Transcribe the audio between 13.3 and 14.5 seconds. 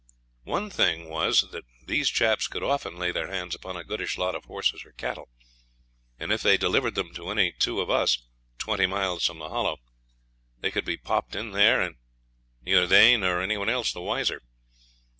any one else the wiser.